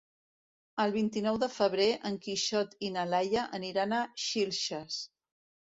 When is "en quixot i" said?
2.11-2.91